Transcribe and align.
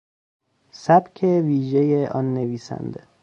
سبک 0.83 1.17
ویژهی 1.45 2.05
آن 2.07 2.25
نویسنده 2.33 3.03